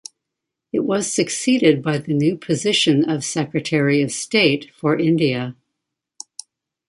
It 0.73 0.79
was 0.79 1.13
succeeded 1.13 1.83
by 1.83 1.99
the 1.99 2.15
new 2.15 2.35
position 2.35 3.07
of 3.07 3.23
Secretary 3.23 4.01
of 4.01 4.11
State 4.11 4.73
for 4.73 4.97
India. 4.99 5.55